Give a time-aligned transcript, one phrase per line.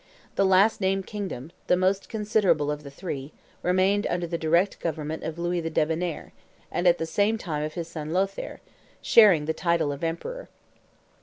[0.33, 5.21] The last named kingdom, the most considerable of the three, remained under the direct government
[5.21, 6.33] of Louis the Debonnair,
[6.71, 8.61] and at the same time of his son Lothaire,
[9.03, 10.49] sharing the title of emperor.